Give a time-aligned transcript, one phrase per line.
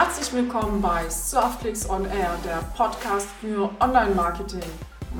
[0.00, 4.62] Herzlich willkommen bei Surfclicks on Air, der Podcast für Online-Marketing.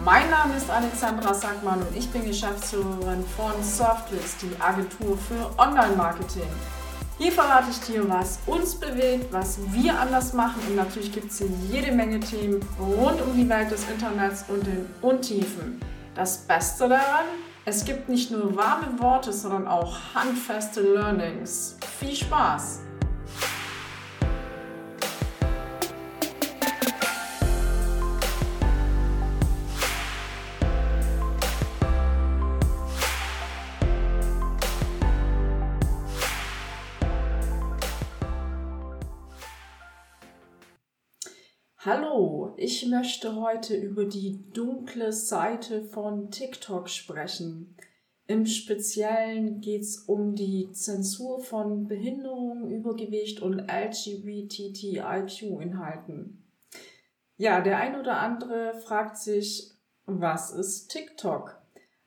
[0.04, 6.46] Mein Name ist Alexandra Sackmann und ich bin Geschäftsführerin von Surfclicks, die Agentur für Online-Marketing.
[7.18, 11.38] Hier verrate ich dir, was uns bewegt, was wir anders machen und natürlich gibt es
[11.38, 15.80] hier jede Menge Themen rund um die Welt des Internets und den Untiefen.
[16.14, 17.26] Das Beste daran,
[17.64, 21.76] es gibt nicht nur warme Worte, sondern auch handfeste Learnings.
[21.98, 22.82] Viel Spaß!
[41.90, 47.74] Hallo, ich möchte heute über die dunkle Seite von TikTok sprechen.
[48.26, 56.44] Im Speziellen geht es um die Zensur von Behinderung, Übergewicht und LGBTIQ-Inhalten.
[57.38, 59.70] Ja, der ein oder andere fragt sich,
[60.04, 61.58] was ist TikTok?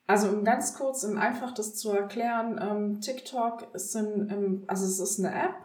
[0.06, 5.00] Also um ganz kurz und einfach das zu erklären, ähm, TikTok ist, ein, also es
[5.00, 5.56] ist eine App,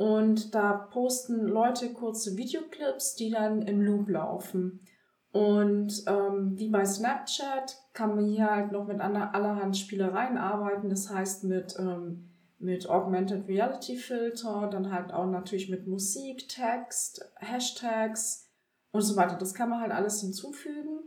[0.00, 4.80] und da posten Leute kurze Videoclips, die dann im Loop laufen.
[5.30, 10.88] Und ähm, wie bei Snapchat kann man hier halt noch mit allerhand Spielereien arbeiten.
[10.88, 17.30] Das heißt mit, ähm, mit Augmented Reality Filter, dann halt auch natürlich mit Musik, Text,
[17.36, 18.48] Hashtags
[18.92, 19.36] und so weiter.
[19.36, 21.00] Das kann man halt alles hinzufügen.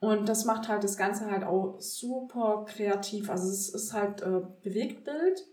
[0.00, 3.30] Und das macht halt das Ganze halt auch super kreativ.
[3.30, 5.46] Also es ist halt äh, Bewegtbild.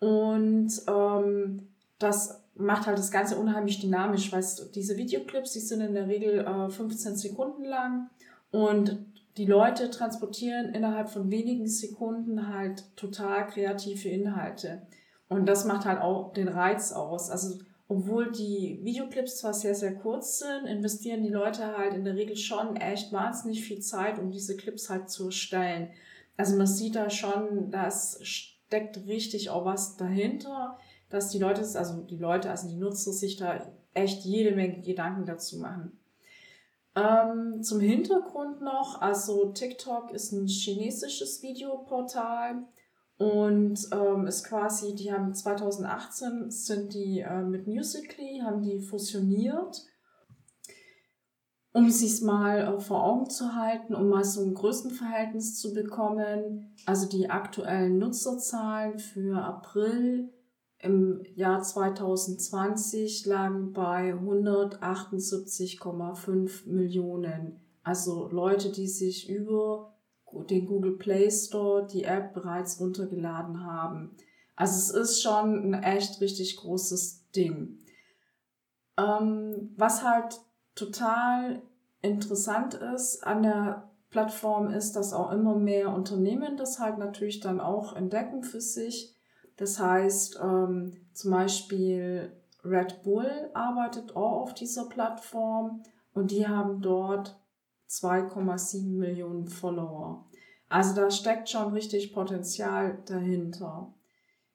[0.00, 4.44] Und ähm, das macht halt das Ganze unheimlich dynamisch, weil
[4.74, 8.10] diese Videoclips, die sind in der Regel äh, 15 Sekunden lang
[8.50, 8.98] und
[9.36, 14.82] die Leute transportieren innerhalb von wenigen Sekunden halt total kreative Inhalte.
[15.28, 17.30] Und das macht halt auch den Reiz aus.
[17.30, 22.16] Also, obwohl die Videoclips zwar sehr, sehr kurz sind, investieren die Leute halt in der
[22.16, 25.90] Regel schon echt wahnsinnig viel Zeit, um diese Clips halt zu erstellen.
[26.36, 30.78] Also man sieht da schon, da steckt richtig auch was dahinter
[31.10, 33.60] dass die Leute, also die Leute, also die Nutzer sich da
[33.92, 35.98] echt jede Menge Gedanken dazu machen.
[36.96, 42.64] Ähm, zum Hintergrund noch, also TikTok ist ein chinesisches Videoportal
[43.16, 49.84] und ähm, ist quasi, die haben 2018 sind die äh, mit Musically, haben die fusioniert.
[51.72, 56.74] Um sich mal äh, vor Augen zu halten, um mal so ein Größenverhältnis zu bekommen,
[56.86, 60.32] also die aktuellen Nutzerzahlen für April
[60.82, 67.60] im Jahr 2020 lagen bei 178,5 Millionen.
[67.82, 69.94] Also Leute, die sich über
[70.48, 74.16] den Google Play Store die App bereits runtergeladen haben.
[74.56, 77.78] Also es ist schon ein echt richtig großes Ding.
[78.96, 80.40] Ähm, was halt
[80.74, 81.62] total
[82.02, 87.60] interessant ist an der Plattform ist, dass auch immer mehr Unternehmen das halt natürlich dann
[87.60, 89.14] auch entdecken für sich
[89.60, 92.32] das heißt, ähm, zum Beispiel
[92.64, 95.82] Red Bull arbeitet auch auf dieser Plattform
[96.14, 97.38] und die haben dort
[97.86, 100.24] 2,7 Millionen Follower.
[100.70, 103.92] Also da steckt schon richtig Potenzial dahinter.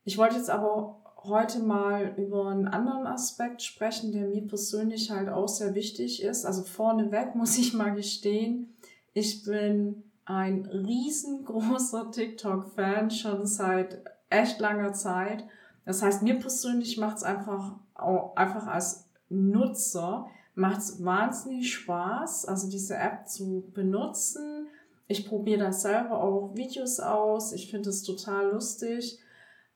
[0.06, 5.30] Ich wollte jetzt aber heute mal über einen anderen Aspekt sprechen, der mir persönlich halt
[5.30, 6.48] auch sehr wichtig ist.
[6.48, 8.76] Also vorneweg muss ich mal gestehen,
[9.14, 15.46] ich bin ein riesengroßer TikTok-Fan schon seit echt langer Zeit.
[15.86, 22.46] Das heißt, mir persönlich macht es einfach, auch, einfach als Nutzer, macht es wahnsinnig Spaß,
[22.46, 24.68] also diese App zu benutzen.
[25.08, 27.54] Ich probiere da selber auch Videos aus.
[27.54, 29.20] Ich finde es total lustig.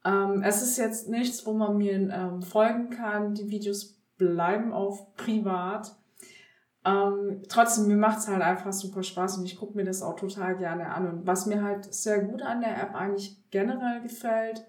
[0.03, 3.35] Ähm, es ist jetzt nichts, wo man mir ähm, folgen kann.
[3.35, 5.95] Die Videos bleiben auf privat.
[6.85, 10.15] Ähm, trotzdem, mir macht es halt einfach super Spaß und ich gucke mir das auch
[10.15, 11.07] total gerne an.
[11.07, 14.65] Und was mir halt sehr gut an der App eigentlich generell gefällt,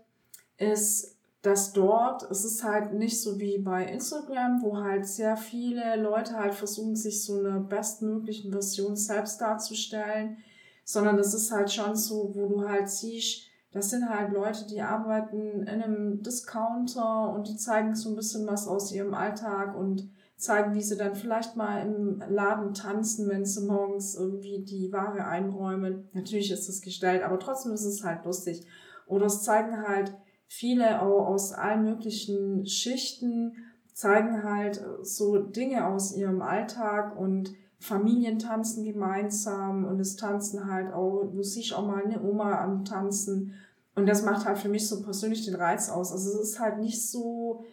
[0.58, 5.96] ist, dass dort, es ist halt nicht so wie bei Instagram, wo halt sehr viele
[5.96, 10.36] Leute halt versuchen, sich so eine bestmöglichen Version selbst darzustellen,
[10.84, 14.82] sondern es ist halt schon so, wo du halt siehst, das sind halt Leute, die
[14.82, 20.10] arbeiten in einem Discounter und die zeigen so ein bisschen was aus ihrem Alltag und
[20.40, 25.26] zeigen, wie sie dann vielleicht mal im Laden tanzen, wenn sie morgens irgendwie die Ware
[25.26, 26.08] einräumen.
[26.12, 28.66] Natürlich ist es gestellt, aber trotzdem ist es halt lustig.
[29.06, 30.14] Oder es zeigen halt
[30.46, 33.54] viele auch aus allen möglichen Schichten,
[33.92, 40.92] zeigen halt so Dinge aus ihrem Alltag und Familien tanzen gemeinsam und es tanzen halt
[40.92, 43.54] auch, du siehst auch mal eine Oma am Tanzen
[43.94, 46.12] und das macht halt für mich so persönlich den Reiz aus.
[46.12, 47.64] Also es ist halt nicht so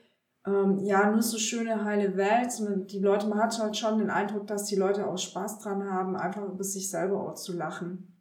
[0.47, 4.09] ähm, ja, nur so schöne, heile Welt, sondern die Leute, man hat halt schon den
[4.09, 8.13] Eindruck, dass die Leute auch Spaß dran haben, einfach über sich selber auch zu lachen.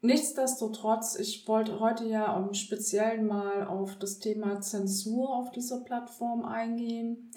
[0.00, 6.44] Nichtsdestotrotz, ich wollte heute ja um speziell mal auf das Thema Zensur auf dieser Plattform
[6.44, 7.32] eingehen.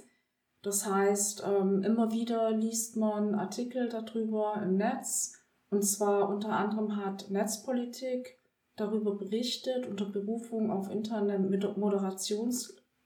[0.62, 5.33] Das heißt, ähm, immer wieder liest man Artikel darüber im Netz.
[5.71, 8.38] Und zwar unter anderem hat Netzpolitik
[8.75, 11.39] darüber berichtet unter Berufung auf interne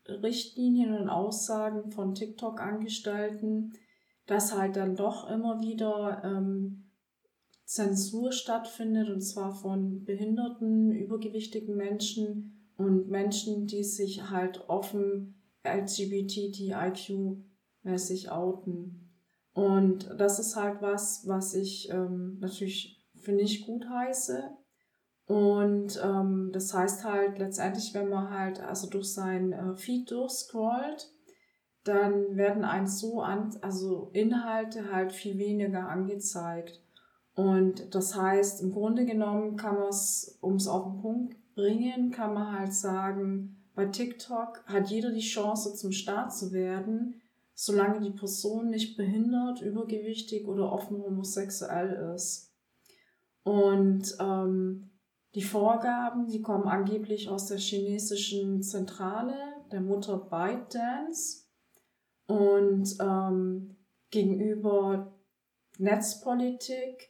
[0.07, 3.73] Moderationsrichtlinien und Aussagen von TikTok-Angestellten,
[4.27, 6.91] dass halt dann doch immer wieder ähm,
[7.65, 18.29] Zensur stattfindet, und zwar von behinderten, übergewichtigen Menschen und Menschen, die sich halt offen LGBTIQ-mäßig
[18.29, 19.09] outen.
[19.53, 24.55] Und das ist halt was, was ich ähm, natürlich für nicht gut heiße.
[25.27, 31.11] Und ähm, das heißt halt letztendlich, wenn man halt also durch sein äh, Feed durchscrollt,
[31.83, 36.81] dann werden einem so an, also Inhalte halt viel weniger angezeigt.
[37.35, 42.11] Und das heißt, im Grunde genommen kann man es, um es auf den Punkt bringen,
[42.11, 47.21] kann man halt sagen, bei TikTok hat jeder die Chance zum Start zu werden,
[47.53, 52.53] solange die Person nicht behindert, übergewichtig oder offen homosexuell ist.
[53.43, 54.91] Und ähm,
[55.35, 59.35] die Vorgaben, die kommen angeblich aus der chinesischen Zentrale,
[59.71, 61.45] der Mutter ByteDance.
[62.27, 63.75] Und ähm,
[64.09, 65.13] gegenüber
[65.77, 67.09] Netzpolitik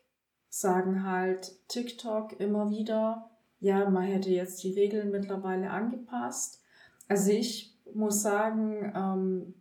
[0.50, 3.30] sagen halt TikTok immer wieder,
[3.60, 6.62] ja, man hätte jetzt die Regeln mittlerweile angepasst.
[7.08, 9.54] Also ich muss sagen, ähm,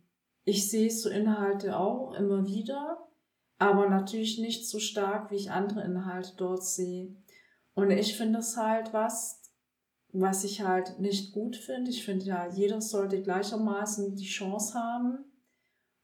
[0.43, 3.07] ich sehe so Inhalte auch immer wieder,
[3.59, 7.15] aber natürlich nicht so stark, wie ich andere Inhalte dort sehe.
[7.75, 9.41] Und ich finde es halt was,
[10.11, 11.91] was ich halt nicht gut finde.
[11.91, 15.25] Ich finde ja, jeder sollte gleichermaßen die Chance haben.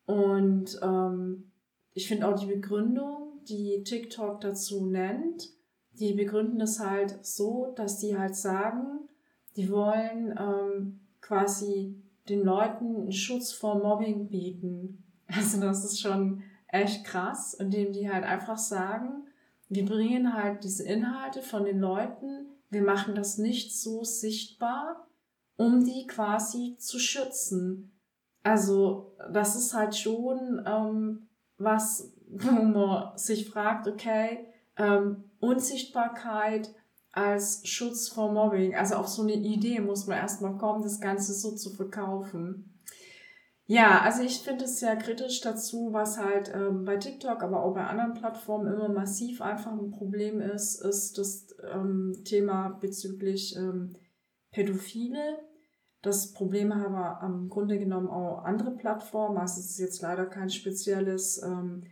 [0.05, 1.51] Und ähm,
[1.93, 5.49] ich finde auch die Begründung, die TikTok dazu nennt,
[5.93, 9.07] die begründen das halt so, dass die halt sagen,
[9.55, 14.97] die wollen ähm, quasi den Leuten einen Schutz vor Mobbing bieten.
[15.33, 19.27] Also das ist schon echt krass, indem die halt einfach sagen,
[19.71, 25.07] wir bringen halt diese Inhalte von den Leuten, wir machen das nicht so sichtbar,
[25.55, 27.97] um die quasi zu schützen.
[28.43, 34.45] Also das ist halt schon ähm, was, wo man sich fragt, okay,
[34.75, 36.73] ähm, Unsichtbarkeit
[37.13, 38.75] als Schutz vor Mobbing.
[38.75, 42.80] Also auf so eine Idee muss man erstmal kommen, das Ganze so zu verkaufen.
[43.71, 47.73] Ja, also ich finde es sehr kritisch dazu, was halt ähm, bei TikTok, aber auch
[47.73, 53.95] bei anderen Plattformen immer massiv einfach ein Problem ist, ist das ähm, Thema bezüglich ähm,
[54.51, 55.39] Pädophile.
[56.01, 59.37] Das Problem haben aber im Grunde genommen auch andere Plattformen.
[59.37, 61.85] Also es ist jetzt leider kein spezielles ähm,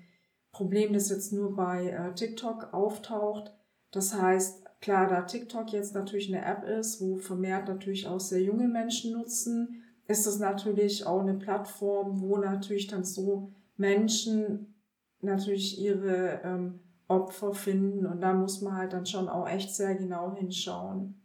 [0.52, 3.54] Problem, das jetzt nur bei äh, TikTok auftaucht.
[3.92, 8.42] Das heißt, klar, da TikTok jetzt natürlich eine App ist, wo vermehrt natürlich auch sehr
[8.42, 14.76] junge Menschen nutzen, ist es natürlich auch eine Plattform, wo natürlich dann so Menschen
[15.22, 19.96] natürlich ihre ähm, Opfer finden und da muss man halt dann schon auch echt sehr
[19.96, 21.22] genau hinschauen.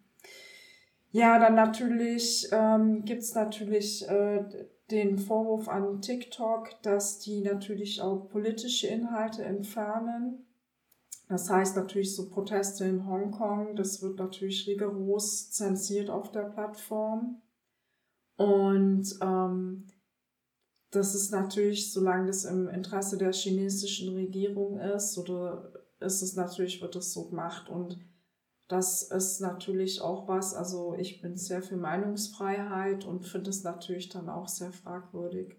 [1.12, 4.44] Ja, dann natürlich ähm, gibt es natürlich äh,
[4.90, 10.46] den Vorwurf an TikTok, dass die natürlich auch politische Inhalte entfernen.
[11.28, 17.40] Das heißt natürlich so Proteste in Hongkong, das wird natürlich rigoros zensiert auf der Plattform.
[18.36, 19.86] Und ähm,
[20.90, 26.80] das ist natürlich, solange das im Interesse der chinesischen Regierung ist, oder ist es natürlich,
[26.82, 27.68] wird es so gemacht.
[27.68, 27.98] Und
[28.68, 34.08] das ist natürlich auch was, also ich bin sehr für Meinungsfreiheit und finde es natürlich
[34.08, 35.56] dann auch sehr fragwürdig.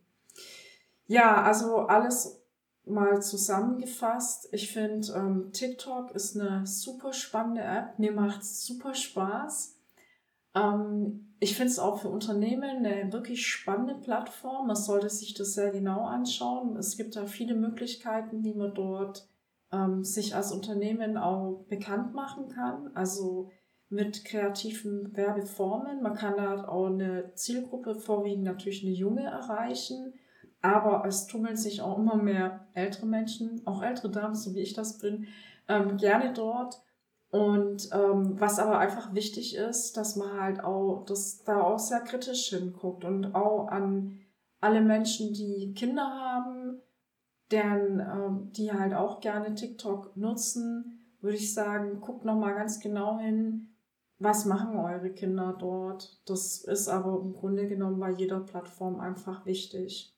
[1.08, 2.42] Ja, also alles
[2.86, 4.48] mal zusammengefasst.
[4.52, 8.00] Ich finde, ähm, TikTok ist eine super spannende App.
[8.00, 9.75] Mir macht es super Spaß.
[10.56, 14.68] Ähm, ich finde es auch für Unternehmen eine wirklich spannende Plattform.
[14.68, 16.78] Man sollte sich das sehr genau anschauen.
[16.78, 19.28] Es gibt da viele Möglichkeiten, wie man dort
[19.72, 22.90] ähm, sich als Unternehmen auch bekannt machen kann.
[22.96, 23.52] Also
[23.90, 26.02] mit kreativen Werbeformen.
[26.02, 30.14] Man kann da auch eine Zielgruppe, vorwiegend natürlich eine junge, erreichen.
[30.62, 34.74] Aber es tummeln sich auch immer mehr ältere Menschen, auch ältere Damen, so wie ich
[34.74, 35.28] das bin,
[35.68, 36.82] ähm, gerne dort.
[37.30, 42.02] Und ähm, was aber einfach wichtig ist, dass man halt auch, dass da auch sehr
[42.02, 44.20] kritisch hinguckt und auch an
[44.62, 46.82] alle Menschen, die Kinder haben,
[47.52, 53.20] deren, ähm, die halt auch gerne TikTok nutzen, würde ich sagen, guckt nochmal ganz genau
[53.20, 53.76] hin,
[54.18, 56.22] was machen eure Kinder dort?
[56.26, 60.15] Das ist aber im Grunde genommen bei jeder Plattform einfach wichtig.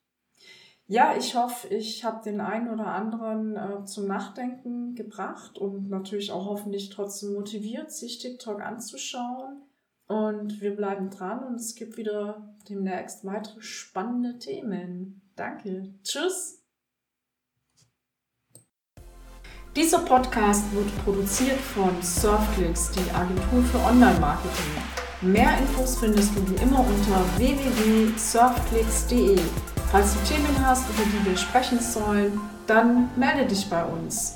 [0.90, 6.32] Ja, ich hoffe, ich habe den einen oder anderen äh, zum Nachdenken gebracht und natürlich
[6.32, 9.64] auch hoffentlich trotzdem motiviert, sich TikTok anzuschauen.
[10.08, 15.22] Und wir bleiben dran und es gibt wieder demnächst weitere spannende Themen.
[15.36, 15.94] Danke.
[16.04, 16.64] Tschüss.
[19.76, 24.72] Dieser Podcast wird produziert von Surfclicks, die Agentur für Online-Marketing.
[25.22, 29.38] Mehr Infos findest du wie immer unter www.surfclicks.de.
[29.92, 34.36] Falls du Themen hast, über die wir sprechen sollen, dann melde dich bei uns.